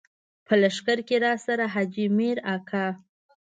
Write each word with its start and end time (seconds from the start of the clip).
په 0.45 0.53
لښکر 0.61 0.99
کې 1.07 1.15
راسره 1.25 1.65
حاجي 1.73 2.05
مير 2.17 2.37
اکا. 2.55 2.85